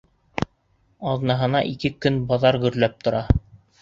[1.11, 3.21] Аҙнаһына ике көн баҙар гөрләп тора.